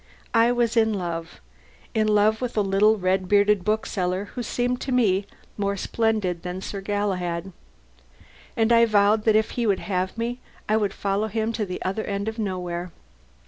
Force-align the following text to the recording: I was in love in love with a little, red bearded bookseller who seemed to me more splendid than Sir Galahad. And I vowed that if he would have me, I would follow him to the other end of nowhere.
I 0.33 0.51
was 0.51 0.75
in 0.75 0.95
love 0.95 1.39
in 1.93 2.07
love 2.07 2.41
with 2.41 2.57
a 2.57 2.61
little, 2.63 2.97
red 2.97 3.29
bearded 3.29 3.63
bookseller 3.63 4.29
who 4.33 4.41
seemed 4.41 4.81
to 4.81 4.91
me 4.91 5.27
more 5.59 5.77
splendid 5.77 6.41
than 6.41 6.59
Sir 6.61 6.81
Galahad. 6.81 7.51
And 8.57 8.73
I 8.73 8.85
vowed 8.87 9.25
that 9.25 9.35
if 9.35 9.51
he 9.51 9.67
would 9.67 9.81
have 9.81 10.17
me, 10.17 10.39
I 10.67 10.75
would 10.75 10.95
follow 10.95 11.27
him 11.27 11.53
to 11.53 11.67
the 11.67 11.79
other 11.83 12.03
end 12.03 12.27
of 12.27 12.39
nowhere. 12.39 12.91